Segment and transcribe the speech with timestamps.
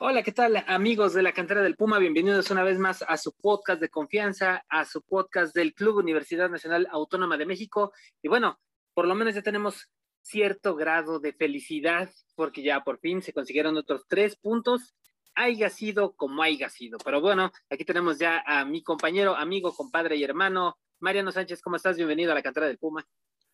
[0.00, 1.98] Hola, ¿qué tal amigos de la cantera del Puma?
[1.98, 6.48] Bienvenidos una vez más a su podcast de confianza, a su podcast del Club Universidad
[6.48, 7.92] Nacional Autónoma de México.
[8.22, 8.60] Y bueno,
[8.94, 9.90] por lo menos ya tenemos
[10.22, 14.94] cierto grado de felicidad porque ya por fin se consiguieron otros tres puntos,
[15.34, 16.98] haya sido como haya sido.
[17.04, 21.60] Pero bueno, aquí tenemos ya a mi compañero, amigo, compadre y hermano, Mariano Sánchez.
[21.60, 21.96] ¿Cómo estás?
[21.96, 23.04] Bienvenido a la cantera del Puma.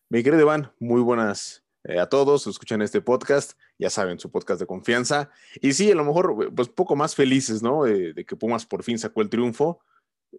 [0.09, 4.59] Mi querido Iván, muy buenas eh, a todos, escuchan este podcast, ya saben, su podcast
[4.59, 5.29] de confianza.
[5.61, 7.83] Y sí, a lo mejor, pues poco más felices, ¿no?
[7.83, 9.79] de que Pumas por fin sacó el triunfo.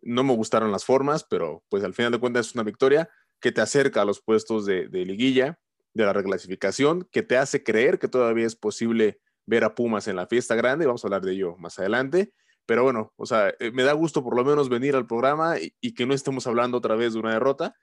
[0.02, 3.08] No me gustaron las formas, pero pues al final de cuentas es una victoria
[3.40, 5.60] que te acerca a los puestos de, liguilla,
[5.94, 10.16] de la reclasificación, que te hace creer que todavía es posible ver a Pumas en
[10.16, 10.86] la fiesta grande.
[10.86, 12.32] Vamos a hablar de ello más adelante.
[12.66, 15.94] Pero bueno, o sea, eh, me da gusto por lo menos venir al programa y
[15.94, 17.76] que no estemos hablando otra vez de una derrota,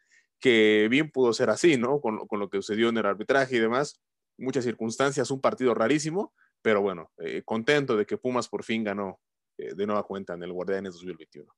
[0.43, 2.01] que bien pudo ser así, ¿no?
[2.01, 4.01] Con, lo que sucedió en el arbitraje y demás,
[4.37, 9.21] muchas circunstancias, un partido rarísimo, pero bueno, eh, contento de que Pumas por fin ganó
[9.57, 11.49] eh, de nueva cuenta en el Guardianes 2021.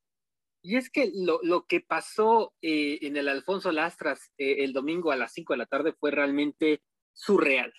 [0.61, 5.33] Y es que lo, que pasó eh, en el Alfonso Lastras el domingo a las
[5.33, 7.73] 5 de la tarde fue realmente surreal.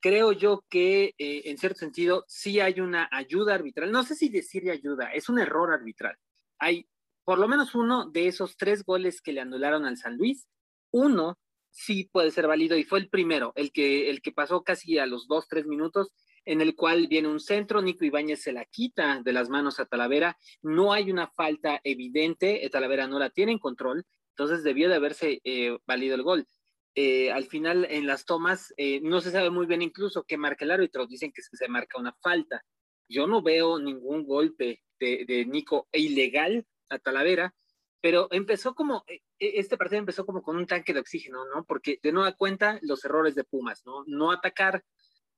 [0.00, 3.90] Creo yo que en cierto sentido sí hay una ayuda arbitral.
[3.90, 6.16] No sé si decir ayuda, es un error arbitral.
[6.58, 6.88] Hay
[7.24, 10.46] por lo menos uno de esos tres goles que le anularon al San Luis
[10.92, 11.38] uno
[11.70, 15.06] sí puede ser válido y fue el primero, el que, el que pasó casi a
[15.06, 16.12] los dos, tres minutos,
[16.44, 19.86] en el cual viene un centro, Nico Ibáñez se la quita de las manos a
[19.86, 24.96] Talavera, no hay una falta evidente, Talavera no la tiene en control, entonces debió de
[24.96, 26.46] haberse eh, el gol.
[26.94, 30.66] Eh, al final en las tomas eh, no se sabe muy bien incluso qué marca
[30.66, 32.62] el árbitro, dicen que se marca una falta.
[33.08, 37.54] Yo no veo ningún golpe de Nico ilegal a Talavera,
[38.00, 41.64] pero empezó como, eh, eh, este partido empezó como con un tanque de oxígeno, ¿no?
[41.64, 44.04] Porque de nueva cuenta los errores de Pumas, ¿no?
[44.06, 44.84] No atacar,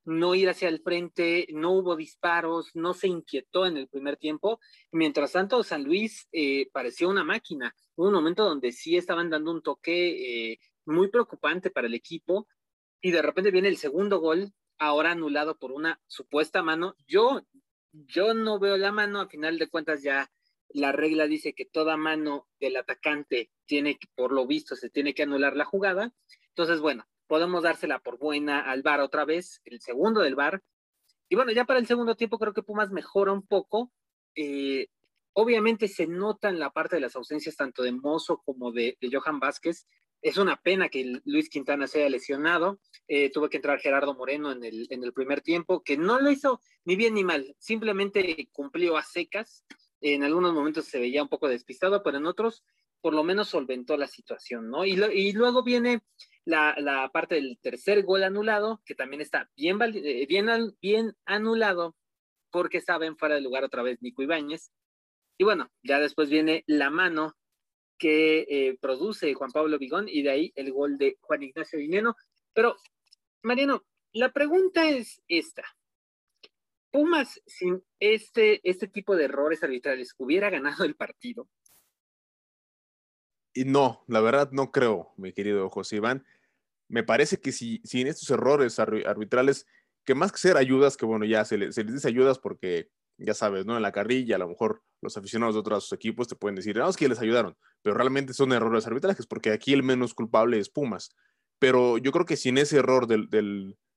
[0.03, 4.59] no ir hacia el frente, no hubo disparos, no se inquietó en el primer tiempo.
[4.91, 7.73] Mientras tanto, San Luis eh, pareció una máquina.
[7.95, 12.47] Hubo un momento donde sí estaban dando un toque muy preocupante para el equipo
[13.01, 16.95] y de repente viene el segundo gol, ahora anulado por una supuesta mano.
[17.07, 17.41] Yo,
[17.91, 20.29] yo no veo la mano, a final de cuentas ya
[20.75, 25.13] la regla dice que toda mano del atacante tiene que, por lo visto, se tiene
[25.13, 26.13] que anular la jugada.
[26.49, 30.61] Entonces, bueno, podemos dársela por buena al VAR otra vez, el segundo del VAR.
[31.29, 33.93] Y bueno, ya para el segundo tiempo creo que Pumas mejora un poco.
[34.35, 34.87] Eh,
[35.33, 39.39] obviamente se nota en la parte de las ausencias tanto de Mozo como de, Johan
[39.39, 39.87] Vázquez.
[40.21, 42.79] Es una pena que Luis Quintana se haya lesionado.
[43.07, 46.95] Eh, tuvo que entrar Gerardo Moreno en el primer tiempo, que no lo hizo ni
[46.95, 49.65] bien ni mal, simplemente cumplió a secas
[50.13, 52.63] en algunos momentos se veía un poco despistado, pero en otros
[53.01, 54.83] por lo menos solventó la situación, ¿no?
[54.83, 54.95] Y,
[55.33, 56.01] luego viene
[56.43, 60.25] la, parte del tercer gol anulado, que también está bien, eh,
[60.81, 61.95] bien anulado
[62.49, 64.71] porque estaba en fuera de lugar otra vez Nico Ibáñez.
[65.37, 67.35] Y bueno, ya después viene la mano
[67.99, 72.15] que eh, produce Juan Pablo Vigón y de ahí el gol de Juan Ignacio Dineno.
[72.53, 72.75] Pero,
[73.43, 75.63] Mariano, la pregunta es esta.
[76.95, 81.49] Pumas sin este, este tipo de errores arbitrales hubiera ganado el partido?
[83.53, 86.25] Y no, la verdad no creo, mi querido José Iván.
[86.87, 89.67] Me parece que si, sin estos errores arbitrales,
[90.05, 93.65] que más que ser ayudas, que bueno, ya se, les dice ayudas porque, ya sabes,
[93.65, 93.75] ¿no?
[93.75, 96.87] En la carrilla, a lo mejor los aficionados de otros equipos te pueden decir, no,
[96.87, 100.69] es que les ayudaron, pero realmente son errores arbitrales, porque aquí el menos culpable es
[100.69, 101.13] Pumas.
[101.59, 103.27] Pero yo creo que sin ese error del,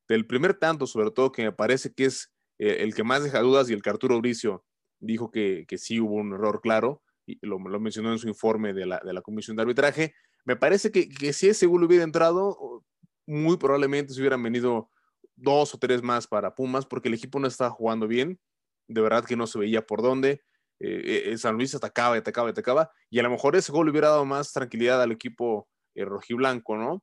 [0.08, 3.40] del primer tanto, sobre todo, que me parece que es eh, el que más deja
[3.40, 4.64] dudas y el que Arturo Bricio
[5.00, 8.86] dijo que, que sí hubo un error claro, y lo, mencionó en su informe de
[8.86, 10.14] la, de la, Comisión de Arbitraje.
[10.44, 12.82] Me parece que, que si ese gol hubiera entrado,
[13.26, 14.90] muy probablemente se hubieran venido
[15.36, 18.40] dos o tres más para Pumas, porque el equipo no estaba jugando bien,
[18.88, 20.42] de verdad que no se veía por dónde.
[20.80, 23.88] Eh, eh San Luis atacaba y atacaba y atacaba, y a lo mejor ese gol
[23.88, 27.02] hubiera dado más tranquilidad al equipo rojiblanco, ¿no?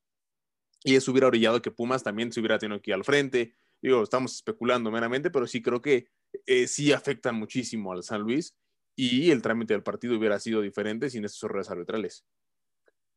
[0.84, 3.56] Y eso hubiera orillado que Pumas también se hubiera tenido que al frente,
[3.86, 6.08] Digo, estamos especulando meramente, pero sí creo que
[6.48, 8.58] eh, sí afectan muchísimo al San Luis
[8.96, 12.26] y el trámite del partido hubiera sido diferente sin estos errores arbitrales.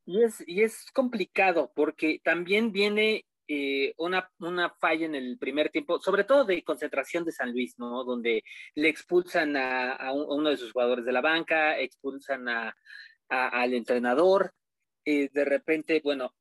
[0.04, 5.70] Y es, y es complicado porque también viene eh, una, una, falla en el primer
[5.70, 8.04] tiempo, sobre todo de concentración de San Luis, ¿no?
[8.04, 8.44] Donde
[8.74, 12.76] le expulsan a, uno de sus jugadores de la banca, expulsan a,
[13.30, 14.52] al entrenador,
[15.06, 16.34] eh, de repente, bueno,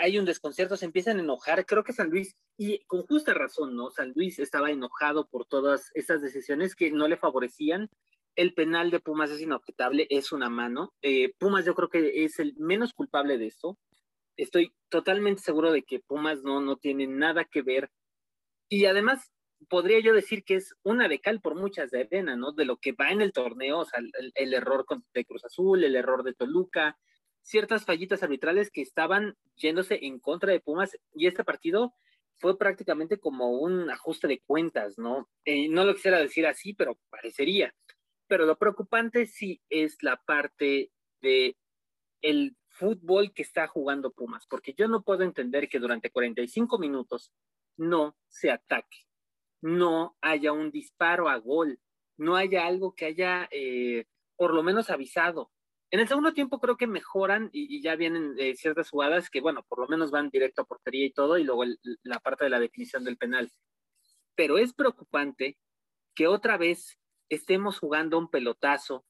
[0.00, 1.66] hay un desconcierto, se empiezan a enojar.
[1.66, 3.90] Creo que San Luis, y con justa razón, ¿no?
[3.90, 7.90] San Luis estaba enojado por todas estas decisiones que no le favorecían.
[8.36, 10.92] El penal de Pumas es inobjetable, es una mano.
[11.02, 13.78] Eh, Pumas yo creo que es el menos culpable de esto.
[14.36, 17.90] Estoy totalmente seguro de que Pumas no, no tiene nada que ver.
[18.68, 19.30] Y además,
[19.68, 22.52] podría yo decir que es una de cal por muchas de arena, ¿no?
[22.52, 24.00] De lo que va en el torneo, o sea,
[24.34, 26.98] el, error de Cruz Azul, el error de Toluca,
[27.44, 31.94] ciertas fallitas arbitrales que estaban yéndose en contra de Pumas y este partido
[32.38, 35.28] fue prácticamente como un ajuste de cuentas, ¿no?
[35.44, 37.72] Eh, no lo quisiera decir así, pero parecería.
[38.26, 41.56] Pero lo preocupante sí es la parte de
[42.22, 47.30] el fútbol que está jugando Pumas, porque yo no puedo entender que durante 45 minutos
[47.76, 49.06] no se ataque,
[49.60, 51.78] no haya un disparo a gol,
[52.16, 54.06] no haya algo que haya eh,
[54.36, 55.52] por lo menos avisado.
[55.94, 59.64] En el segundo tiempo creo que mejoran y, ya vienen eh, ciertas jugadas que, bueno,
[59.68, 61.62] por lo menos van directo a portería y todo, y luego
[62.02, 63.52] la parte de la definición del penal.
[64.34, 65.56] Pero es preocupante
[66.12, 66.98] que otra vez
[67.28, 69.04] estemos jugando un pelotazo,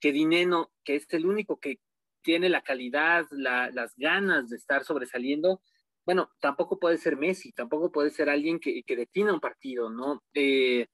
[0.00, 1.80] que Dineno, que es el único que
[2.22, 5.60] tiene la calidad, las ganas de estar sobresaliendo,
[6.06, 10.22] bueno, tampoco puede ser Messi, tampoco puede ser alguien que, que defina un partido, ¿no?
[10.32, 10.86] Eh,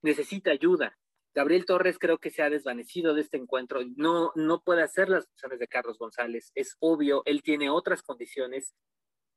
[0.00, 0.96] necesita ayuda.
[1.34, 5.26] Gabriel Torres creo que se ha desvanecido de este encuentro, no, no puede hacer las
[5.26, 8.74] funciones de Carlos González, es obvio, él tiene otras condiciones.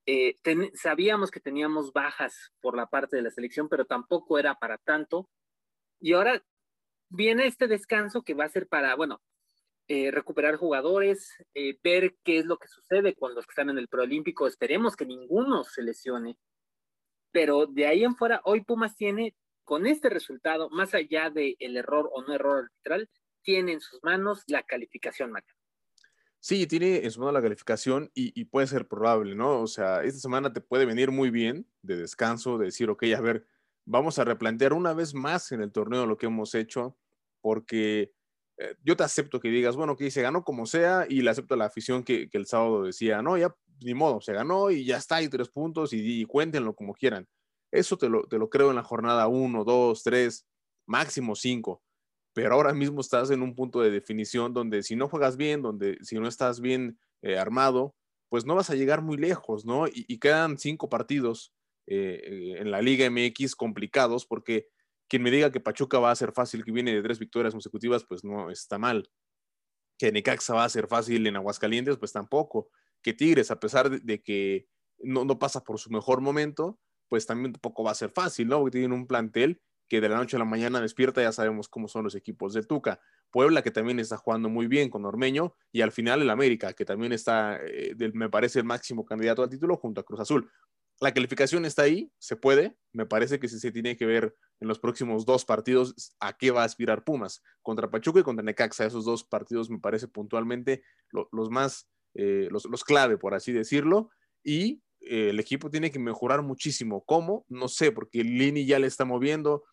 [0.05, 0.35] Eh,
[0.73, 5.29] sabíamos que teníamos bajas por la parte de la selección, pero tampoco era para tanto.
[5.99, 6.43] Y ahora
[7.09, 9.21] viene este descanso que va a ser para, bueno,
[9.87, 13.77] eh, recuperar jugadores, eh, ver qué es lo que sucede con los que están en
[13.77, 14.47] el preolímpico.
[14.47, 16.37] Esperemos que ninguno se lesione.
[17.31, 21.77] Pero de ahí en fuera, hoy Pumas tiene con este resultado, más allá del el
[21.77, 23.09] error o no error arbitral,
[23.41, 25.53] tiene en sus manos la calificación, Maca.
[26.39, 29.61] Sí, tiene en su mano la calificación y, puede ser probable, ¿no?
[29.61, 33.21] O sea, esta semana te puede venir muy bien de descanso, de decir, ok, a
[33.21, 33.47] ver,
[33.85, 36.97] vamos a replantear una vez más en el torneo lo que hemos hecho,
[37.39, 38.11] porque
[38.57, 41.55] eh, yo te acepto que digas, bueno, que se ganó como sea y le acepto
[41.55, 45.15] la afición que, el sábado decía, no, ya ni modo, se ganó y ya está,
[45.17, 47.25] hay tres puntos y, y cuéntenlo como quieran.
[47.73, 50.47] Eso te lo, te lo creo en la jornada 1, 2, 3,
[50.85, 51.81] máximo 5.
[52.33, 55.97] Pero ahora mismo estás en un punto de definición donde si no juegas bien, donde
[56.01, 57.95] si no estás bien eh, armado,
[58.29, 59.87] pues no vas a llegar muy lejos, ¿no?
[59.87, 61.51] Y, quedan cinco partidos
[61.87, 64.67] eh, en la Liga MX complicados porque
[65.07, 68.03] quien me diga que Pachuca va a ser fácil, que viene de tres victorias consecutivas,
[68.05, 69.09] pues no está mal.
[69.97, 72.69] Que Necaxa va a ser fácil en Aguascalientes, pues tampoco.
[73.01, 74.67] Que Tigres, a pesar de, que
[74.99, 76.79] no, no, pasa por su mejor momento,
[77.13, 78.57] pues también tampoco va a ser fácil, ¿no?
[78.57, 81.87] Porque tienen un plantel que de la noche a la mañana despierta, ya sabemos cómo
[81.87, 82.99] son los equipos de Tuca.
[83.29, 86.85] Puebla, que también está jugando muy bien con Ormeño, y al final el América, que
[86.85, 90.49] también está, eh, me parece, el máximo candidato al título junto a Cruz Azul.
[90.99, 94.79] La calificación está ahí, se puede, me parece que se tiene que ver en los
[94.79, 99.05] próximos dos partidos a qué va a aspirar Pumas, contra Pachuca y contra Necaxa, esos
[99.05, 100.81] dos partidos me parece puntualmente
[101.11, 104.09] los más, eh, los, los clave, por así decirlo,
[104.43, 107.03] y eh, el equipo tiene que mejorar muchísimo.
[107.05, 107.45] ¿Cómo?
[107.49, 109.63] No sé, porque Lini ya le está moviendo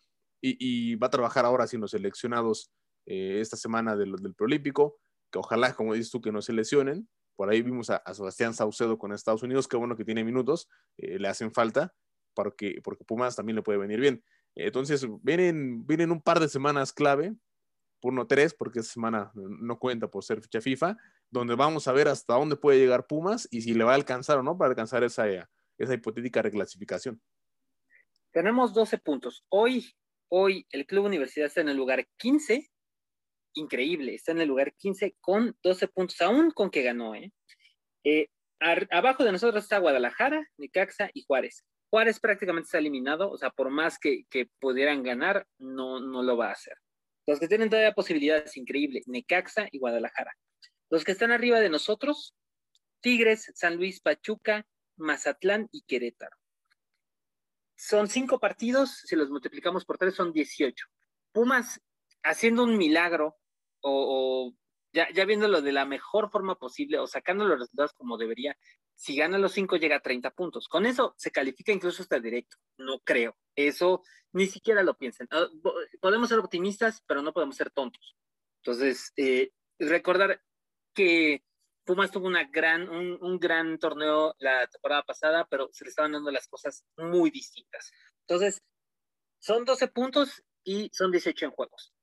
[0.41, 2.71] y, va a trabajar ahora sin los seleccionados
[3.05, 4.99] eh, esta semana del, del Prolímpico,
[5.31, 7.07] que ojalá, como dices tú, que no se lesionen.
[7.35, 10.67] Por ahí vimos a, Sebastián Saucedo con Estados Unidos, que bueno que tiene minutos,
[10.97, 11.93] eh, le hacen falta,
[12.33, 14.23] porque, porque Pumas también le puede venir bien.
[14.55, 17.33] Entonces, vienen, vienen un par de semanas clave,
[18.01, 20.97] por no tres, porque esta semana no cuenta por ser ficha FIFA,
[21.31, 24.37] donde vamos a ver hasta dónde puede llegar Pumas y si le va a alcanzar
[24.37, 25.25] o no para alcanzar esa,
[25.77, 27.21] esa hipotética reclasificación.
[28.31, 29.43] Tenemos 12 puntos.
[29.49, 29.93] Hoy,
[30.29, 32.69] hoy el Club Universidad está en el lugar 15.
[33.53, 37.15] Increíble, está en el lugar 15 con 12 puntos, aún con que ganó.
[37.15, 37.31] ¿eh?
[38.03, 38.27] eh
[38.59, 41.65] abajo de nosotros está Guadalajara, Necaxa y Juárez.
[41.89, 46.37] Juárez prácticamente está eliminado, o sea, por más que, que pudieran ganar, no, no lo
[46.37, 46.75] va a hacer.
[47.25, 50.33] Los que tienen todavía posibilidades increíbles, Necaxa y Guadalajara.
[50.91, 52.35] Los que están arriba de nosotros,
[52.99, 54.67] Tigres, San Luis, Pachuca,
[54.97, 56.35] Mazatlán y Querétaro.
[57.75, 60.85] Son cinco partidos, si los multiplicamos por tres son 18.
[61.31, 61.81] Pumas
[62.23, 63.37] haciendo un milagro
[63.79, 64.53] o,
[64.91, 68.57] ya, viéndolo de la mejor forma posible o sacando los resultados como debería,
[68.93, 70.67] si gana los cinco llega a 30 puntos.
[70.67, 72.57] Con eso se califica incluso hasta directo.
[72.77, 73.37] No creo.
[73.55, 75.27] Eso ni siquiera lo piensen.
[75.31, 75.47] Ah,
[76.01, 78.17] podemos ser optimistas, pero no podemos ser tontos.
[78.61, 80.41] Entonces, eh, recordar
[80.93, 81.43] que
[81.83, 86.31] Pumas tuvo una gran, un, gran torneo la temporada pasada, pero se le estaban dando
[86.31, 87.91] las cosas muy distintas.
[88.27, 88.61] Entonces,
[89.39, 91.93] son 12 puntos y son 18 en juegos.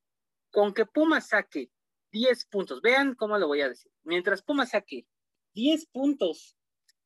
[0.50, 1.70] Con que Pumas saque
[2.10, 3.92] 10 puntos, vean cómo lo voy a decir.
[4.02, 5.06] Mientras Pumas saque
[5.54, 6.56] 10 puntos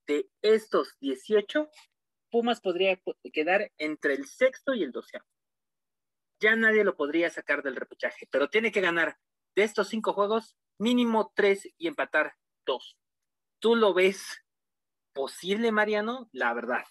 [0.07, 1.69] de estos 18,
[2.31, 2.99] Pumas podría
[3.33, 5.27] quedar entre el sexto y el doceavo.
[6.41, 9.19] Ya nadie lo podría sacar del repechaje, pero tiene que ganar
[9.55, 12.35] de estos cinco juegos mínimo tres y empatar
[12.67, 12.99] dos.
[13.61, 14.43] ¿Tú lo ves
[15.13, 16.29] posible, Mariano?
[16.33, 16.85] La verdad.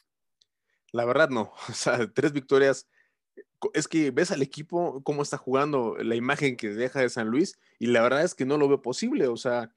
[0.93, 1.51] La verdad no.
[1.69, 2.87] O sea, tres victorias
[3.73, 7.59] es que ves al equipo, cómo está jugando, la imagen que deja de San Luis,
[7.79, 9.27] y la verdad es que no lo veo posible.
[9.27, 9.75] O sea,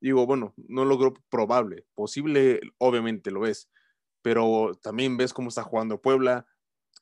[0.00, 1.86] digo, bueno, no lo veo probable.
[1.94, 3.70] Posible, obviamente lo ves,
[4.22, 6.46] pero también ves cómo está jugando Puebla,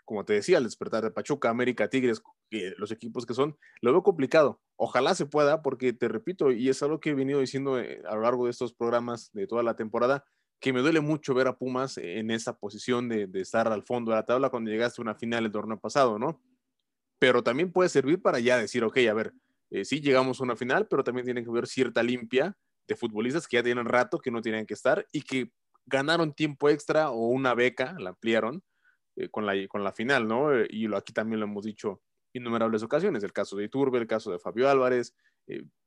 [0.05, 4.03] como te decía, el despertar de Pachuca, América, Tigres, los equipos que son, lo veo
[4.03, 4.61] complicado.
[4.83, 8.15] Ojalá se pueda, porque te repito, y es algo que he venido diciendo eh, a
[8.15, 10.25] lo largo de estos programas de toda la temporada,
[10.59, 14.17] que me duele mucho ver a Pumas en esa posición de, estar al fondo de
[14.17, 16.41] la tabla cuando llegaste a una final el torneo pasado, ¿no?
[17.19, 19.35] Pero también puede servir para ya decir, ok, a ver,
[19.69, 22.57] eh, sí llegamos a una final, pero también tienen que haber cierta limpia
[22.89, 25.53] de futbolistas que ya tienen rato que no tienen que estar y que
[25.85, 28.63] ganaron tiempo extra o una beca, la ampliaron
[29.17, 30.55] eh, con, la, con la final, ¿no?
[30.55, 32.01] Eh, y lo, aquí también lo hemos dicho
[32.33, 35.15] innumerables ocasiones, el caso de Iturbe, el caso de Fabio Álvarez,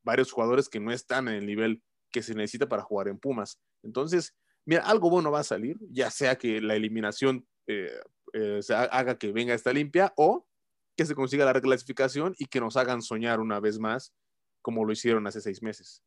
[0.04, 1.82] varios jugadores que no están en el nivel
[2.12, 3.60] que se necesita para jugar en Pumas.
[3.82, 4.36] Entonces,
[4.66, 8.00] mira, algo bueno va a salir, ya sea que la eliminación eh,
[8.34, 10.48] eh, haga que venga esta limpia o
[10.96, 14.14] que se consiga la reclasificación y que nos hagan soñar una vez más
[14.62, 16.04] como lo hicieron hace seis meses.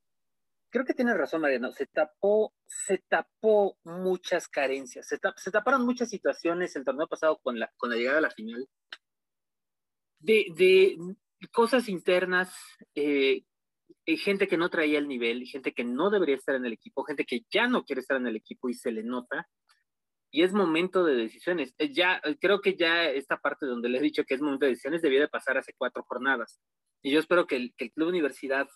[0.71, 1.73] Creo que tienes razón, Mariano.
[1.73, 5.19] Se tapó, se tapó muchas carencias, se,
[5.51, 8.69] taparon muchas situaciones el torneo pasado con la, con la llegada a la final
[10.19, 10.99] de, de
[11.51, 12.55] cosas internas
[12.95, 13.45] eh,
[14.07, 17.05] hay gente que no traía el nivel, gente que no debería estar en el equipo,
[17.05, 19.49] gente que ya no quiere estar en el equipo y se le nota.
[20.31, 21.75] Y es momento de decisiones.
[21.79, 24.65] Eh, ya, eh, creo que ya esta parte donde le he dicho que es momento
[24.65, 26.61] de decisiones debía de pasar hace cuatro jornadas.
[27.03, 28.69] Y yo espero que el, que el Club Universidad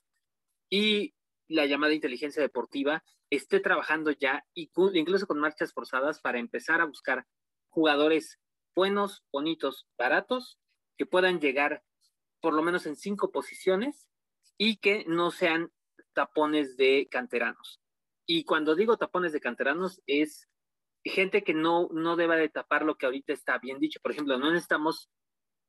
[0.69, 1.15] y
[1.49, 7.27] la llamada inteligencia deportiva esté trabajando ya, incluso con marchas forzadas, para empezar a buscar
[7.69, 8.39] jugadores
[8.75, 10.59] buenos, bonitos, baratos,
[11.01, 11.83] que puedan llegar
[12.43, 14.07] por lo menos en cinco posiciones
[14.59, 15.73] y que no sean
[16.13, 17.81] tapones de canteranos.
[18.27, 20.47] Y cuando digo tapones de canteranos es
[21.03, 23.99] gente que no, no deba de tapar lo que ahorita está bien dicho.
[24.03, 25.09] Por ejemplo, no necesitamos,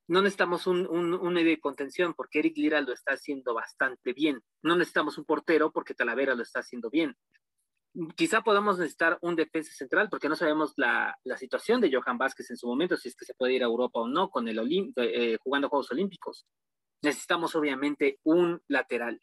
[0.10, 4.44] no necesitamos un, un, un de contención porque Eric Lira lo está haciendo bastante bien.
[4.62, 7.16] No necesitamos un portero porque Talavera lo está haciendo bien.
[8.16, 12.50] Quizá podamos necesitar un defensa central porque no sabemos la, la situación de Johan Vázquez
[12.50, 14.60] en su momento, si es que se puede ir a Europa o no con el
[14.96, 16.46] eh, jugando Juegos Olímpicos.
[17.04, 19.22] Necesitamos obviamente un lateral,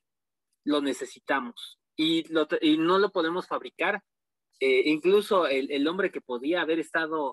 [0.64, 4.02] lo necesitamos y, no lo podemos fabricar.
[4.60, 7.30] Eh, incluso el, hombre que podía haber estado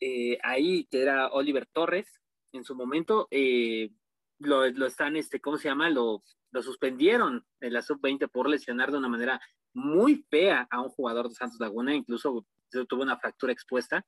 [0.00, 2.20] eh, ahí, que era Oliver Torres,
[2.52, 3.90] en su momento, eh,
[4.38, 5.88] lo, están, este, ¿cómo se llama?
[5.90, 9.40] Lo, lo suspendieron en la sub-20 por lesionar de una manera
[9.74, 12.46] muy fea a un jugador de Santos Laguna, incluso
[12.88, 14.06] tuvo una fractura expuesta.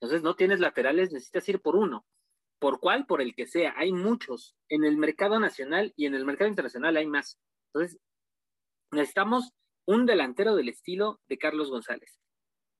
[0.00, 2.04] Entonces, no tienes laterales, necesitas ir por uno.
[2.58, 3.06] ¿Por cuál?
[3.06, 3.74] Por el que sea.
[3.76, 4.56] Hay muchos.
[4.68, 7.38] En el mercado nacional y en el mercado internacional hay más.
[7.72, 7.98] Entonces,
[8.90, 9.52] necesitamos
[9.86, 12.18] un delantero del estilo de Carlos González.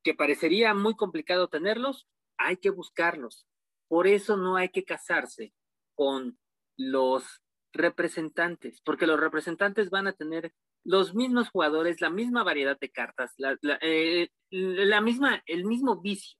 [0.03, 2.07] Que parecería muy complicado tenerlos,
[2.38, 3.47] hay que buscarlos.
[3.88, 5.53] Por eso no hay que casarse
[5.95, 6.38] con
[6.76, 7.44] los
[7.75, 10.54] representantes, porque los representantes van a tener
[10.85, 16.38] los mismos jugadores, la misma variedad de cartas, la, eh, la misma, el mismo vicio.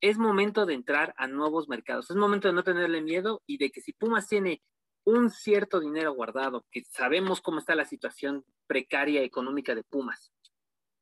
[0.00, 3.70] Es momento de entrar a nuevos mercados, es momento de no tenerle miedo y de
[3.70, 4.62] que si Pumas tiene
[5.04, 10.32] un cierto dinero guardado, que sabemos cómo está la situación precaria económica de Pumas,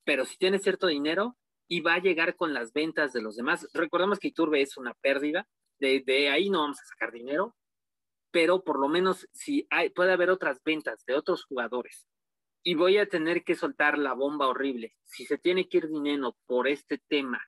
[0.04, 1.36] pero si tiene cierto dinero
[1.68, 4.94] y va a llegar con las ventas de los demás, recordemos que Iturbe es una
[4.94, 7.56] pérdida, de, ahí no vamos a sacar dinero,
[8.32, 12.08] pero por lo menos si hay, puede haber otras ventas de otros jugadores
[12.64, 16.36] y voy a tener que soltar la bomba horrible, si se tiene que ir dinero
[16.46, 17.40] por este tema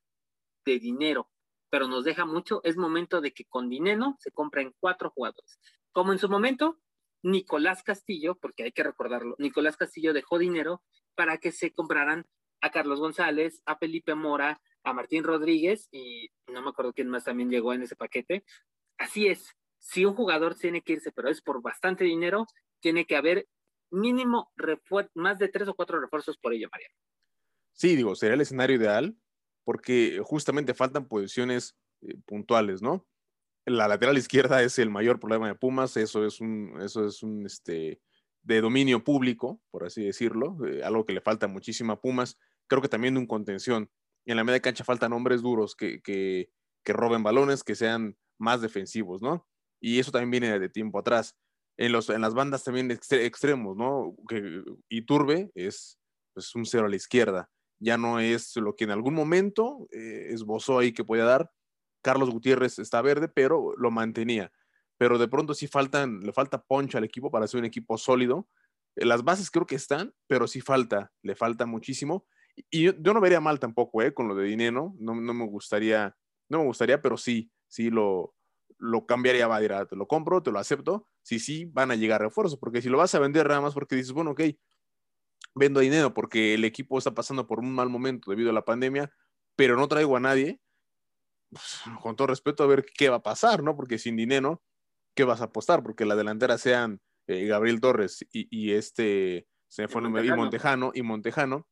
[0.65, 1.29] de dinero
[1.75, 5.59] pero nos deja mucho, es momento de que con dinero se compren cuatro jugadores.
[5.91, 6.79] Como en su momento,
[7.25, 10.85] Nicolás Castillo, porque hay que recordarlo, Nicolás Castillo dejó dinero
[11.17, 12.29] para que se compraran
[12.61, 17.25] a Carlos González, a Felipe Mora, a Martín Rodríguez y no me acuerdo quién más
[17.25, 18.45] también llegó en ese paquete.
[18.97, 22.47] Así es, si un jugador tiene que irse, pero es por bastante dinero,
[22.81, 23.47] tiene que haber
[23.91, 24.51] mínimo
[25.15, 26.89] más de tres o cuatro refuerzos por ello, María.
[27.73, 29.15] Sí, digo, sería el escenario ideal,
[29.63, 33.07] porque justamente faltan posiciones eh, puntuales, ¿no?
[33.67, 37.45] La lateral izquierda es el mayor problema de Pumas, eso es un, eso es un,
[37.45, 38.01] este,
[38.43, 42.39] de dominio público, por así decirlo, eh, algo que le falta muchísimo a Pumas.
[42.69, 43.91] Creo que también de un contención.
[44.25, 46.51] En la media cancha faltan hombres duros que, que,
[46.83, 49.47] que roben balones, que sean más defensivos, ¿no?
[49.85, 51.37] Y eso también viene de tiempo atrás.
[51.77, 54.15] En, los, en las bandas también extremos, ¿no?
[54.29, 55.99] Que Iturbe es
[56.33, 57.51] pues, un cero a la izquierda
[57.85, 61.51] ya no es lo que en algún momento eh, esbozó ahí que podía dar.
[62.03, 64.53] Carlos Gutiérrez está verde, pero lo mantenía.
[64.99, 68.49] Pero de pronto sí faltan, le falta punch al equipo para ser un equipo sólido.
[68.97, 72.27] Eh, las bases creo que están, pero sí falta, le falta muchísimo.
[72.71, 74.15] Y yo, no vería mal tampoco, ¿eh?
[74.15, 76.17] Con lo de dinero, no, no, me gustaría,
[76.49, 78.35] no me gustaría, pero sí, sí lo,
[78.85, 81.97] lo cambiaría, va a decir, te lo compro, te lo acepto, si sí, van a
[81.97, 84.43] llegar refuerzos, porque si lo vas a vender nada más porque dices, bueno, ok,
[85.55, 89.11] vendo dinero porque el equipo está pasando por un mal momento debido a la pandemia,
[89.57, 90.61] pero no traigo a nadie,
[91.51, 93.75] pues, con todo respeto, a ver qué va a pasar, ¿no?
[93.75, 94.63] Porque sin dinero,
[95.15, 95.83] ¿qué vas a apostar?
[95.83, 100.35] Porque la delantera sean eh, Gabriel Torres y, este, se fue Montejano.
[100.35, 101.69] y Montejano, y Montejano,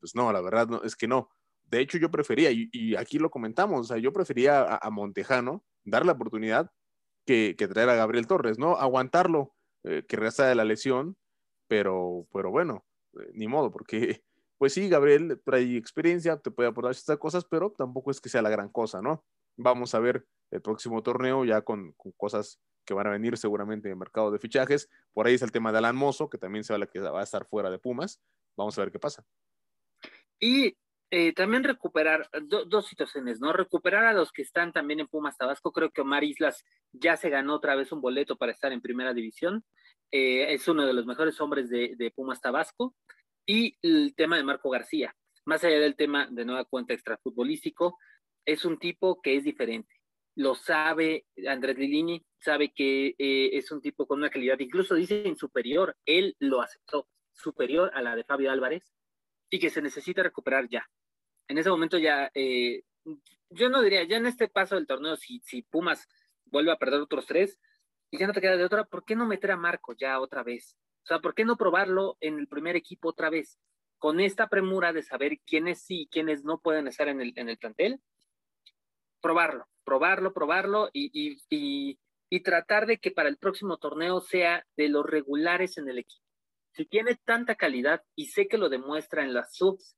[0.00, 1.30] pues no, la verdad no, es que no.
[1.64, 6.04] De hecho, yo prefería, y, aquí lo comentamos, o sea, yo prefería a, Montejano dar
[6.04, 6.70] la oportunidad
[7.24, 8.76] que, traer a Gabriel Torres, ¿no?
[8.76, 11.16] Aguantarlo, eh, que resta de la lesión,
[11.68, 14.22] pero, pero bueno, eh, ni modo, porque
[14.58, 18.42] pues sí, Gabriel trae experiencia, te puede aportar estas cosas, pero tampoco es que sea
[18.42, 19.24] la gran cosa, ¿no?
[19.56, 23.92] Vamos a ver el próximo torneo ya con, cosas que van a venir seguramente en
[23.92, 24.88] el mercado de fichajes.
[25.12, 27.24] Por ahí es el tema de Alan Mozo, que también se habla que va a
[27.24, 28.20] estar fuera de Pumas.
[28.56, 29.24] Vamos a ver qué pasa.
[30.38, 30.76] Y
[31.18, 33.50] eh, también recuperar dos situaciones, ¿no?
[33.54, 35.72] Recuperar a los que están también en Pumas Tabasco.
[35.72, 39.14] Creo que Omar Islas ya se ganó otra vez un boleto para estar en primera
[39.14, 39.64] división.
[40.12, 42.94] Eh, es uno de los mejores hombres de, Pumas Tabasco.
[43.46, 47.96] Y el tema de Marco García, más allá del tema de nueva cuenta extrafutbolístico,
[48.44, 49.94] es un tipo que es diferente.
[50.34, 55.26] Lo sabe Andrés Lilini, sabe que eh, es un tipo con una calidad, incluso dice
[55.26, 58.92] en superior, él lo aceptó, superior a la de Fabio Álvarez,
[59.48, 60.86] y que se necesita recuperar ya.
[61.48, 62.82] En ese momento ya, eh,
[63.50, 66.08] yo no diría, ya en este paso del torneo, si, si Pumas
[66.46, 67.58] vuelve a perder otros tres,
[68.10, 70.42] y ya no te queda de otra, ¿por qué no meter a Marco ya otra
[70.42, 70.76] vez?
[71.04, 73.58] O sea, ¿por qué no probarlo en el primer equipo otra vez?
[73.98, 77.48] Con esta premura de saber quiénes sí y quiénes no pueden estar en el, en
[77.48, 78.00] el plantel,
[79.20, 81.98] probarlo, probarlo, probarlo y, y,
[82.28, 86.24] y, tratar de que para el próximo torneo sea de los regulares en el equipo.
[86.72, 89.96] Si tiene tanta calidad y sé que lo demuestra en las subs,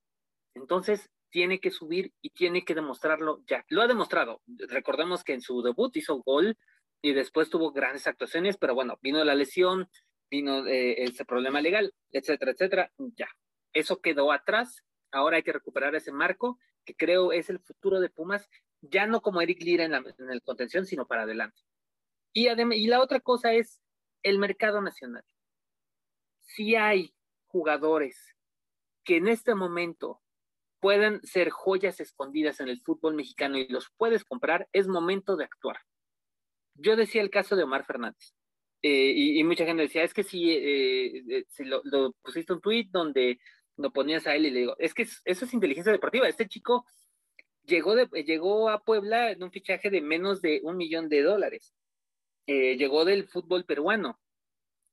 [0.55, 3.65] entonces tiene que subir y tiene que demostrarlo ya.
[3.69, 4.43] Lo ha demostrado.
[4.47, 6.57] Recordemos que en su debut hizo gol
[7.03, 9.89] y después tuvo grandes actuaciones, pero bueno, vino la lesión,
[10.31, 13.29] vino eh, ese problema legal, etcétera, etcétera, ya.
[13.73, 18.11] Eso quedó atrás, ahora hay que recuperar ese marco, que creo es el futuro de
[18.11, 18.49] Pumas,
[18.81, 19.95] ya no como Eric Lira en,
[20.31, 21.61] el contención, sino para adelante.
[22.33, 23.81] Y, y la otra cosa es
[24.23, 25.25] el mercado nacional.
[26.41, 27.15] Si hay
[27.47, 28.37] jugadores
[29.05, 30.23] que en este momento
[30.81, 35.45] pueden ser joyas escondidas en el fútbol mexicano y los puedes comprar, es momento de
[35.45, 35.79] actuar.
[36.75, 38.35] Yo decía el caso de Omar Fernández.
[38.83, 41.83] Eh, y, mucha gente decía, es que si, eh, eh, si lo,
[42.23, 43.41] pusiste un tweet donde
[43.77, 46.29] lo ponías a él y le digo, es que eso es inteligencia deportiva.
[46.29, 46.87] Este chico
[47.65, 51.75] llegó, llegó a Puebla en un fichaje de menos de un millón de dólares.
[52.47, 54.21] llegó del fútbol peruano.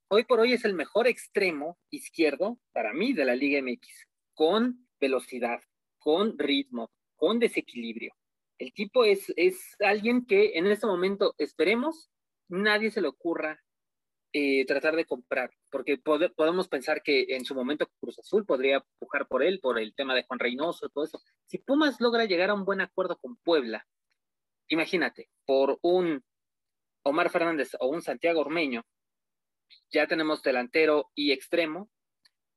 [0.10, 4.88] Hoy por hoy es el mejor extremo izquierdo para mí de la Liga MX, con
[5.00, 5.62] velocidad,
[6.06, 8.13] con ritmo, con desequilibrio.
[8.60, 12.12] El tipo es, es alguien que en este momento, esperemos,
[12.48, 13.60] nadie se le ocurra
[14.32, 19.28] eh, tratar de comprar, porque podemos pensar que en su momento Cruz Azul podría pujar
[19.28, 21.20] por él, por el tema de Juan Reynoso, todo eso.
[21.48, 23.88] Si Pumas logra llegar a un buen acuerdo con Puebla,
[24.68, 26.24] imagínate, por un
[27.02, 28.86] Omar Fernández o un Santiago Ormeño,
[29.89, 31.89] ya tenemos delantero y extremo,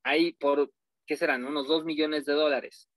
[0.03, 0.71] ahí por,
[1.07, 1.47] ¿qué serán?
[1.47, 2.91] Unos dos millones de dólares,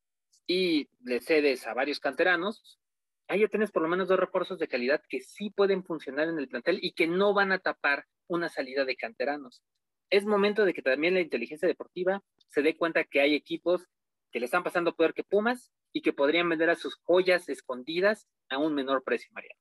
[0.47, 2.79] y le cedes a varios canteranos,
[3.27, 6.37] ahí ya tienes por lo menos dos refuerzos de calidad que sí pueden funcionar en
[6.37, 9.63] el plantel y que no van a tapar una salida de canteranos.
[10.09, 13.87] Es momento de que también la inteligencia deportiva se dé cuenta que hay equipos
[14.31, 18.27] que le están pasando peor que Pumas y que podrían vender a sus joyas escondidas
[18.49, 19.59] a un menor precio, Mariano.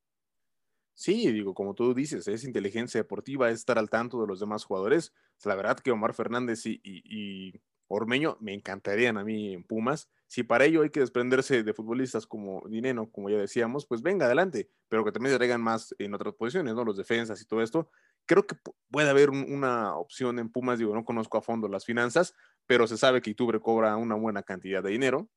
[0.95, 4.65] Sí, digo, como tú dices, es inteligencia deportiva, es estar al tanto de los demás
[4.65, 5.15] jugadores.
[5.45, 7.53] La verdad que Omar Fernández y
[7.93, 10.09] Ormeño me encantarían a mí en Pumas.
[10.29, 14.27] Si para ello hay que desprenderse de futbolistas como Dineno, como ya decíamos, pues venga
[14.27, 16.85] adelante, pero que también se traigan más en otras posiciones, ¿no?
[16.85, 17.91] Los defensas y todo esto.
[18.27, 18.55] Creo que
[18.93, 22.33] puede haber una opción en Pumas, digo, no conozco a fondo las finanzas,
[22.65, 25.29] pero se sabe que Itubre cobra una buena cantidad de dinero.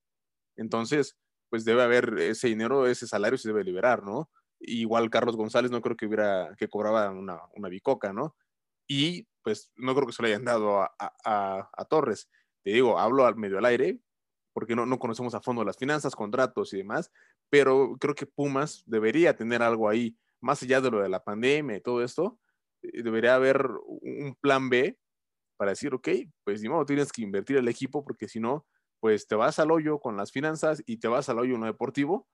[0.56, 1.18] Entonces,
[1.50, 4.30] pues debe haber ese dinero, ese salario se debe liberar, ¿no?
[4.60, 8.36] Igual Carlos González no creo que hubiera, que cobraba una, bicoca, ¿no?
[8.88, 12.30] Y pues no creo que se lo hayan dado a Torres
[12.64, 14.00] te digo, hablo al medio al aire,
[14.54, 17.12] porque no, no conocemos a fondo las finanzas, contratos y demás,
[17.50, 21.78] pero creo que Pumas debería tener algo ahí, más allá de lo de la pandemia
[21.78, 22.40] y todo esto,
[22.82, 23.70] eh, debería haber
[24.02, 24.98] un plan B
[25.58, 26.10] para decir, ok,
[26.44, 28.66] pues ni modo, tienes que invertir el equipo, porque si no,
[29.00, 32.28] pues te vas al hoyo con las finanzas y te vas al hoyo no deportivo,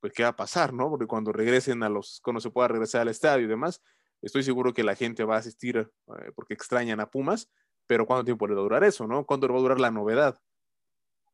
[0.00, 0.88] pues qué va a pasar, ¿no?
[0.90, 3.82] Porque cuando regresen a los, cuando se pueda regresar al estadio y demás,
[4.22, 7.50] estoy seguro que la gente va a asistir eh, porque extrañan a Pumas,
[7.88, 9.26] pero ¿cuánto tiempo le va a durar eso, no?
[9.26, 10.40] ¿Cuánto le va a durar la novedad?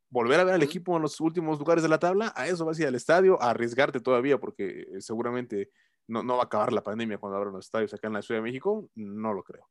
[0.09, 2.79] Volver a ver al equipo en los últimos lugares de la tabla, a eso vas
[2.79, 5.69] a ir al estadio, a arriesgarte todavía, porque eh, seguramente
[6.07, 8.39] no, no va a acabar la pandemia cuando abran los estadios acá en la Ciudad
[8.39, 9.69] de México, no lo creo.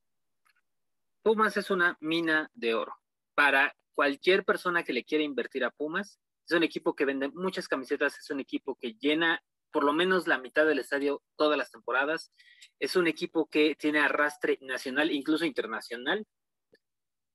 [1.23, 2.93] Pumas es una mina de oro.
[3.33, 7.67] Para cualquier persona que le quiera invertir a Pumas, es un equipo que vende muchas
[7.67, 9.41] camisetas, es un equipo que llena
[9.75, 12.31] por lo menos la mitad del estadio todas las temporadas.
[12.79, 16.25] Es un equipo que tiene arrastre nacional, incluso internacional.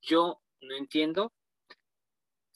[0.02, 1.32] Yo no entiendo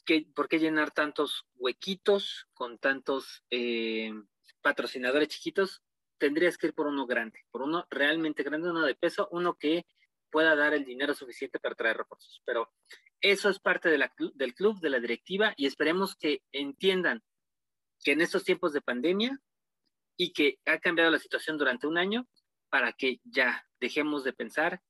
[0.04, 4.12] que, por qué llenar tantos huequitos con tantos eh,
[4.61, 5.83] patrocinadores chiquitos.
[6.18, 9.87] Tendrías que ir por uno grande, por uno realmente grande, uno de peso, uno que
[10.30, 12.42] pueda dar el dinero suficiente para traer recursos.
[12.44, 12.72] Pero
[13.20, 17.22] eso es parte del club, de la directiva, y esperemos que entiendan
[18.02, 19.38] que en estos tiempos de pandemia
[20.16, 22.26] y que ha cambiado la situación durante un año
[22.68, 24.80] para que ya dejemos de pensar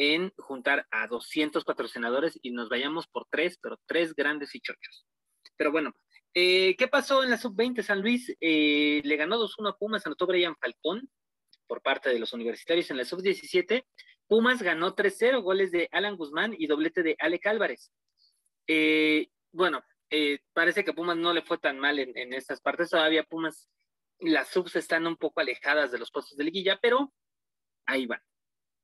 [0.00, 5.06] en juntar a 200 patrocinadores y nos vayamos por tres, pero tres grandes y chochos.
[5.58, 5.94] Pero bueno,
[6.32, 7.82] eh, ¿qué pasó en la sub-20?
[7.82, 11.06] San Luis eh, le ganó 2-1 a Pumas, anotó Brian Falcón
[11.66, 13.84] por parte de los universitarios en la sub-17.
[14.26, 17.92] Pumas ganó 3-0, goles de Alan Guzmán y doblete de Alec Álvarez.
[18.66, 19.84] Eh, bueno,
[20.54, 23.68] parece que Pumas no le fue tan mal en, en estas partes, todavía Pumas
[24.20, 27.12] las subs están un poco alejadas de los puestos de liguilla, pero
[27.84, 28.22] ahí van.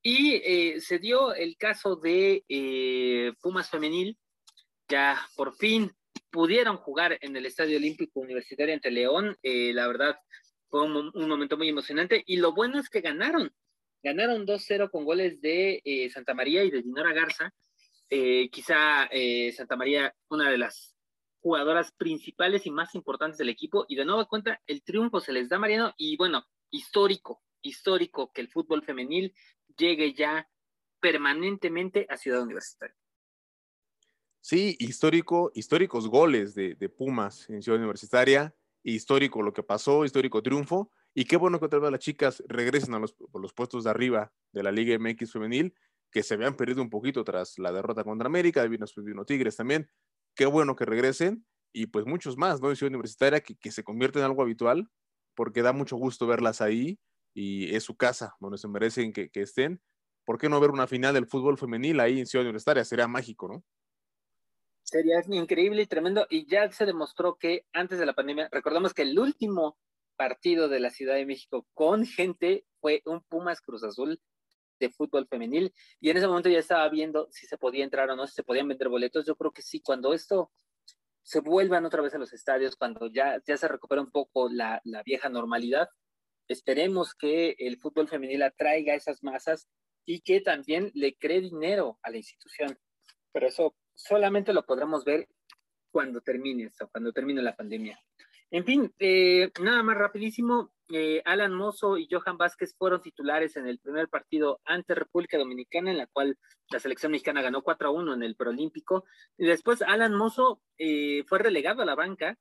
[0.09, 4.17] Y eh, se dio el caso de eh, Pumas Femenil,
[4.87, 5.91] ya por fin
[6.31, 10.17] pudieron jugar en el Estadio Olímpico Universitario ante León, eh, la verdad
[10.69, 12.23] fue un, momento muy emocionante.
[12.25, 13.51] Y lo bueno es que ganaron,
[14.01, 15.83] ganaron 2-0 con goles de
[16.15, 17.53] Santa María y de Dinora Garza,
[18.09, 19.11] quizá
[19.57, 20.95] Santa María una de las
[21.41, 23.85] jugadoras principales y más importantes del equipo.
[23.89, 25.95] Y de nueva cuenta, el triunfo se les da Mariano.
[25.97, 29.35] Y bueno, histórico, histórico que el fútbol femenil
[29.77, 30.49] llegue ya
[31.01, 32.97] permanentemente a Ciudad Universitaria.
[34.41, 40.93] Sí, histórico, históricos goles de, Pumas en Ciudad Universitaria, histórico lo que pasó, histórico triunfo,
[41.15, 43.17] y qué bueno que otra vez las chicas regresen a los,
[43.55, 45.75] puestos de arriba de la Liga MX femenil,
[46.13, 49.91] que se habían perdido un poquito tras la derrota contra América, vino, vino Tigres también,
[50.37, 52.71] qué bueno que regresen y pues muchos más, ¿no?
[52.71, 54.89] En Ciudad Universitaria que, que se convierte en algo habitual
[55.35, 57.01] porque da mucho gusto verlas ahí
[57.37, 59.79] y es su casa donde se merecen que, estén.
[60.25, 62.83] ¿Por qué no ver una final del fútbol femenil ahí en Ciudad Universitaria?
[62.83, 63.63] Sería mágico, ¿no?
[64.83, 66.27] Sería increíble y tremendo.
[66.31, 69.77] Y ya se demostró que antes de la pandemia, recordamos que el último
[70.17, 74.19] partido de la Ciudad de México con gente fue un Pumas Cruz Azul
[74.81, 78.17] de fútbol femenil y en ese momento ya estaba viendo si se podía entrar o
[78.17, 79.27] no, si se podían vender boletos.
[79.27, 80.51] Yo creo que sí, cuando esto
[81.23, 84.81] se vuelvan otra vez a los estadios, cuando ya, ya se recupera un poco la,
[84.85, 85.91] la vieja normalidad,
[86.49, 89.69] esperemos que el fútbol femenil atraiga esas masas
[90.05, 92.79] y que también le cree dinero a la institución.
[93.33, 95.29] Pero eso solamente lo podremos ver
[95.91, 97.99] cuando termine esto, cuando termine la pandemia.
[98.51, 103.67] En fin, eh, nada más rapidísimo, eh, Alan Mozo y Johan Vázquez fueron titulares en
[103.67, 106.39] el primer partido ante República Dominicana, en la cual
[106.71, 109.05] la selección mexicana ganó 4 a 1 en el Proolímpico.
[109.37, 112.39] Y después Alan Mozo eh, fue relegado a la banca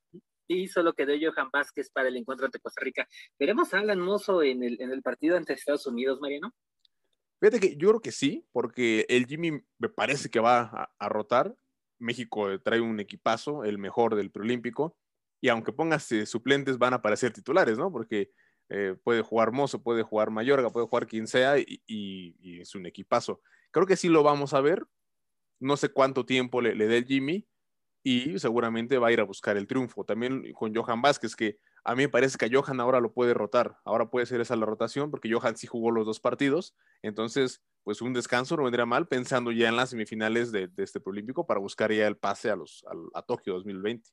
[0.48, 3.08] y solo quedó Johan Vázquez para el encuentro ante Costa Rica.
[3.40, 6.54] ¿Veremos a Alan Mozo en el, en el partido ante Estados Unidos, Mariano?
[7.40, 11.56] Fíjate que yo creo que sí, porque el Jimmy me parece que va a, rotar.
[12.00, 14.98] México trae un equipazo, el mejor del preolímpico
[15.42, 17.92] y aunque pongas eh, suplentes van a aparecer titulares, ¿no?
[17.92, 18.32] Porque
[18.70, 23.42] eh, puede jugar Mozo, puede jugar Mayorga, puede jugar quien sea y, es un equipazo.
[23.72, 24.86] Creo que sí lo vamos a ver.
[25.60, 27.48] No sé cuánto tiempo le, dé el Jimmy
[28.08, 30.06] y seguramente va a ir a buscar el triunfo.
[30.06, 33.34] También con Johan Vázquez, que a mí me parece que a Johan ahora lo puede
[33.34, 33.80] rotar.
[33.84, 36.76] Ahora puede ser esa la rotación porque Johan sí jugó los dos partidos.
[37.02, 41.48] Entonces, pues un descanso no vendría mal pensando ya en las semifinales de, este Prolímpico
[41.48, 44.08] para buscar ya el pase a, los, a Tokio 2020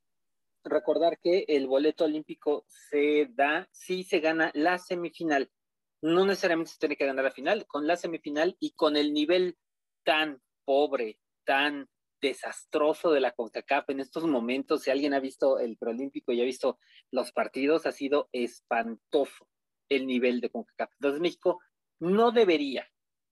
[0.65, 5.51] recordar que el boleto olímpico se da si se gana la semifinal.
[6.01, 9.59] No necesariamente se tiene que ganar la final, con la semifinal y con el nivel
[10.05, 11.89] tan pobre, tan
[12.23, 14.83] desastroso de la CONCACAF en estos momentos.
[14.83, 16.79] Si alguien ha visto el preolímpico y ha visto
[17.11, 19.49] los partidos, ha sido espantoso
[19.91, 20.91] el nivel de CONCACAF.
[20.95, 21.61] Entonces México
[22.01, 22.89] no debería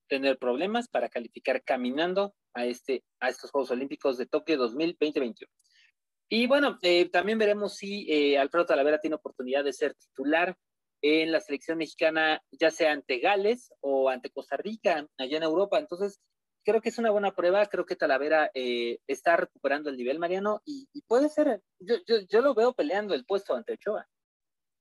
[0.08, 5.46] tener problemas para calificar caminando a, este, a estos Juegos Olímpicos de Tokio 2020-2021.
[6.28, 10.56] Y bueno, eh, también veremos si eh, Alfredo Talavera tiene oportunidad de ser titular
[11.02, 15.78] en la selección mexicana, ya sea ante Gales o ante Costa Rica, allá en Europa.
[15.78, 16.20] Entonces,
[16.64, 17.66] creo que es una buena prueba.
[17.66, 22.54] Creo que Talavera eh, está recuperando el nivel, Mariano, y, puede ser, yo, yo, lo
[22.54, 24.08] veo peleando el puesto ante Ochoa.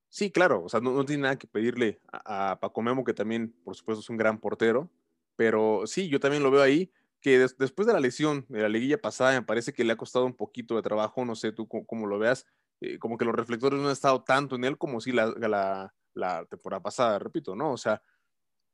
[0.09, 3.53] Sí, claro, o sea, no, tiene nada que pedirle a, a, Paco Memo, que también,
[3.63, 4.89] por supuesto, es un gran portero,
[5.35, 8.99] pero sí, yo también lo veo ahí que después de la lesión de la liguilla
[8.99, 12.07] pasada, me parece que le ha costado un poquito de trabajo, no sé tú cómo,
[12.07, 12.45] lo veas,
[12.81, 16.45] eh, como que los reflectores no han estado tanto en él como si la, la
[16.45, 17.73] temporada pasada, repito, ¿no?
[17.73, 18.01] O sea,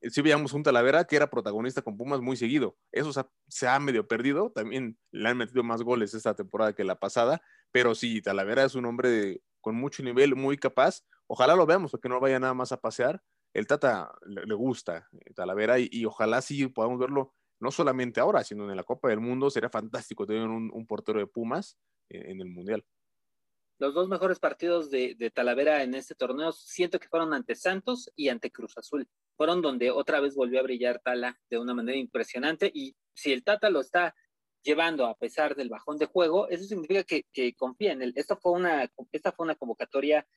[0.10, 2.78] sí veíamos un Talavera que era protagonista con Pumas muy seguido.
[2.92, 3.12] Eso
[3.48, 4.52] se ha, medio perdido.
[4.52, 7.42] También le han metido más goles esta temporada que la pasada.
[7.72, 11.04] Pero sí, Talavera es un hombre con mucho nivel, muy capaz.
[11.28, 13.22] Ojalá lo veamos, porque no vaya nada más a pasear.
[13.54, 18.70] El Tata le, gusta eh, Talavera y, ojalá sí podamos verlo no solamente ahora, sino
[18.70, 19.50] en la Copa del Mundo.
[19.50, 21.78] Sería fantástico tener un, portero de Pumas
[22.10, 22.86] en el Mundial
[23.78, 28.30] los dos mejores partidos de, Talavera en este torneo siento que fueron ante Santos y
[28.30, 29.08] ante Cruz Azul.
[29.38, 33.44] Fueron donde otra vez volvió a brillar Tala de una manera impresionante y si el
[33.44, 34.16] Tata lo está
[34.64, 38.14] llevando a pesar del bajón de juego, eso significa que, confía en él.
[38.16, 40.28] Esto fue una, esta fue una convocatoria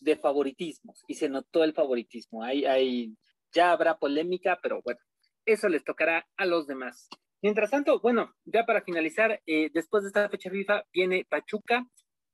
[0.00, 2.42] de favoritismos y se notó el favoritismo.
[2.42, 3.16] Hay, hay,
[3.52, 5.00] ya habrá polémica, pero bueno,
[5.44, 7.08] eso les tocará a los demás.
[7.42, 11.86] Mientras tanto, bueno, ya para finalizar, eh, después de esta fecha FIFA viene Pachuca,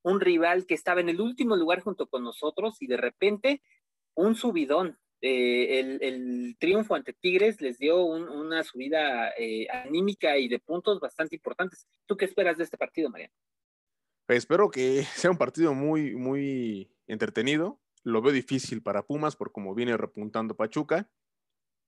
[0.02, 3.62] un rival que estaba en el último lugar junto con nosotros y de repente
[4.14, 4.98] un subidón.
[5.22, 11.36] Eh, el, triunfo ante Tigres les dio una subida eh, anímica y de puntos bastante
[11.36, 11.86] importantes.
[12.06, 13.34] ¿Tú qué esperas de este partido, Mariano?
[14.28, 17.80] Espero que sea un partido muy, muy entretenido.
[18.02, 21.10] Lo veo difícil para Pumas por cómo viene repuntando Pachuca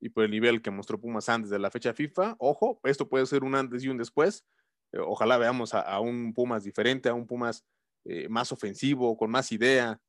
[0.01, 2.37] y por el nivel que mostró Pumas antes de la fecha FIFA.
[2.39, 4.45] Ojo, esto puede ser un antes y un después.
[4.93, 7.65] Eh, ojalá veamos a, un Pumas diferente, a un Pumas
[8.05, 10.01] eh, más ofensivo, con más idea,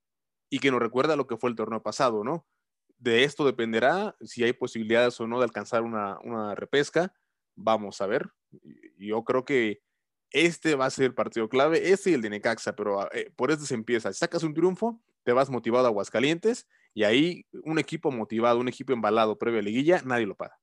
[0.50, 2.46] y que nos recuerda lo que fue el torneo pasado, ¿no?
[3.04, 7.14] De esto dependerá si hay posibilidades o no de alcanzar una, repesca.
[7.54, 8.32] Vamos a ver.
[8.98, 9.82] Yo creo que
[10.32, 13.52] este va a ser el partido clave, este y el de Necaxa, pero eh, por
[13.52, 14.14] este se empieza.
[14.14, 18.70] Si sacas un triunfo, te vas motivado a Aguascalientes y ahí un equipo motivado, un
[18.70, 20.58] equipo embalado previo a liguilla, nadie lo para.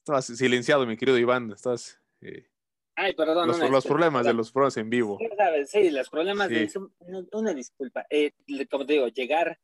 [0.00, 1.50] Estabas silenciado, mi querido Iván.
[1.52, 1.98] Estás.
[2.20, 2.46] Eh,
[2.96, 3.48] Ay, perdón.
[3.48, 5.18] Los, los problemas de los programas en vivo.
[5.66, 6.70] Sí, los problemas de
[7.32, 8.06] una, disculpa.
[8.08, 8.32] Eh,
[8.70, 9.58] como te digo, llegar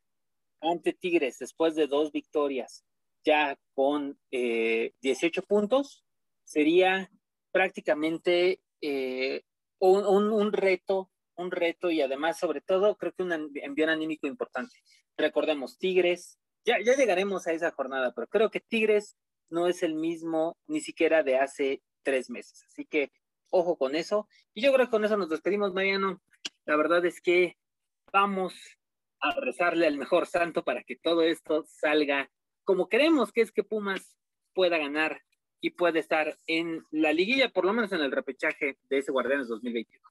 [0.59, 2.85] ante Tigres después de dos victorias,
[3.23, 6.05] ya con 18 eh, puntos,
[6.43, 7.09] sería
[7.51, 8.61] prácticamente
[9.79, 14.75] un, un, reto, un reto y además, sobre todo, creo que un envío anímico importante.
[15.17, 19.17] Recordemos, Tigres, ya, ya llegaremos a esa jornada, pero creo que Tigres
[19.49, 22.65] no es el mismo ni siquiera de hace tres meses.
[22.69, 23.11] Así que
[23.51, 24.27] ojo con eso.
[24.53, 26.21] Y yo creo que con eso nos despedimos, Mariano.
[26.65, 27.57] La verdad es que
[28.11, 28.55] vamos
[29.19, 32.29] a rezarle al mejor santo para que todo esto salga
[32.63, 34.17] como queremos que es que Pumas
[34.53, 35.21] pueda ganar
[35.59, 39.47] y pueda estar en la liguilla, por lo menos en el repechaje de ese Guardianes
[39.47, 40.01] 2021.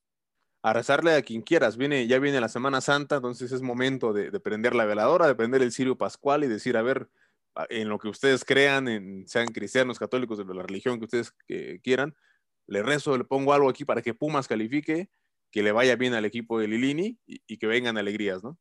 [0.62, 4.30] A rezarle a quien quieras, viene, ya viene la Semana Santa, entonces es momento de,
[4.30, 7.08] de prender la veladora, de prender el cirio pascual y decir, a ver,
[7.68, 11.32] en lo que ustedes crean, en, sean cristianos, católicos, de la religión que ustedes
[11.82, 12.14] quieran,
[12.66, 15.08] le rezo, le pongo algo aquí para que Pumas califique,
[15.50, 18.58] que le vaya bien al equipo de Lilini y, que vengan alegrías, ¿no?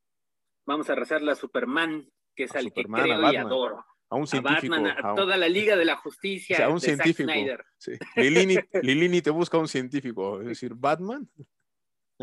[0.66, 3.86] Vamos a rezarle a Superman, que es al que creo y adoro.
[4.12, 4.74] A un científico.
[4.74, 6.66] A, Batman, a, toda la Liga de la Justicia.
[6.66, 7.32] a un científico.
[7.78, 7.92] Sí.
[8.16, 11.30] Lilini, te busca un científico, es decir, Batman.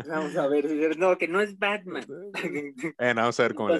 [0.05, 2.05] Vamos a ver, no, que no es Batman.
[2.97, 3.73] Bueno, vamos a ver cómo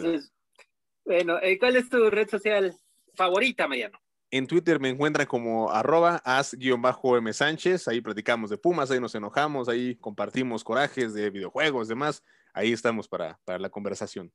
[1.08, 2.76] bueno, eh, ¿cuál es tu red social
[3.16, 3.98] favorita, Mariano?
[4.30, 9.70] En Twitter me encuentran como arroba as-m Sánchez, ahí platicamos de Pumas, ahí nos enojamos,
[9.70, 14.34] ahí compartimos corajes de videojuegos, demás, ahí estamos para, para la conversación.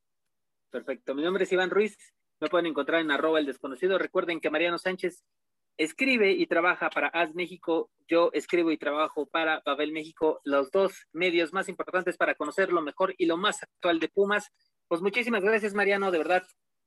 [0.70, 1.98] Perfecto, mi nombre es Iván Ruiz,
[2.40, 5.24] me pueden encontrar en arroba el desconocido, recuerden que Mariano Sánchez
[5.76, 11.06] escribe y trabaja para As México, yo escribo y trabajo para Babel México, los dos
[11.12, 14.50] medios más importantes para conocer lo mejor y lo más actual de Pumas.
[14.88, 16.42] Pues muchísimas gracias, Mariano, de verdad.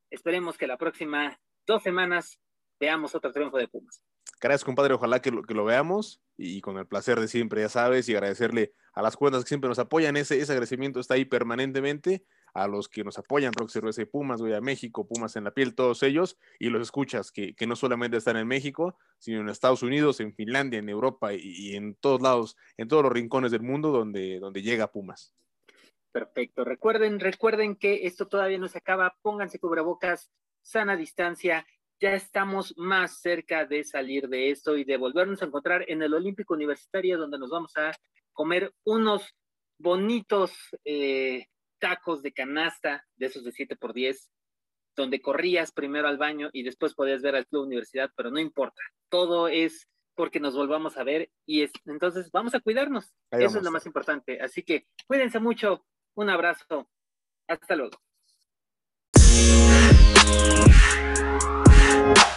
[0.10, 2.40] Esperemos que la próxima dos semanas
[2.80, 4.02] veamos otro triunfo de Pumas.
[4.42, 4.94] Gracias, compadre.
[4.94, 8.14] Ojalá que lo, que lo veamos y con el placer de siempre, ya sabes, y
[8.14, 10.18] agradecerle a las cuentas que siempre nos apoyan.
[10.18, 12.26] Ese, ese agradecimiento está ahí permanentemente.
[12.54, 15.76] A los que nos apoyan, Cerveza y Pumas, voy a México, Pumas en la piel,
[15.76, 19.84] todos ellos, y los escuchas, que, que, no solamente están en México, sino en Estados
[19.84, 23.62] Unidos, en Finlandia, en Europa y, y, en todos lados, en todos los rincones del
[23.62, 25.34] mundo donde, donde llega Pumas.
[26.14, 26.64] Perfecto.
[26.64, 29.18] Recuerden, recuerden que esto todavía no se acaba.
[29.22, 31.68] Pónganse cubrebocas, sana distancia.
[32.00, 36.14] Ya estamos más cerca de salir de esto y de volvernos a encontrar en el
[36.14, 37.92] Olímpico Universitario, donde nos vamos a
[38.34, 39.34] comer unos
[39.78, 40.52] bonitos
[40.84, 41.46] eh,
[41.80, 44.30] tacos de canasta, de esos de 7 por 10
[44.96, 48.82] donde corrías primero al baño y después podías ver al club universidad, pero no importa.
[49.10, 53.14] Todo es porque nos volvamos a ver y es, entonces vamos a cuidarnos.
[53.32, 54.40] Eso es lo más importante.
[54.42, 56.90] Así que cuídense mucho, un abrazo.
[57.48, 57.98] Hasta luego.
[62.06, 62.35] you.